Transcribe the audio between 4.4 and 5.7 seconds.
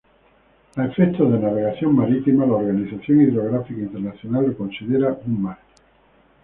lo considera un mar.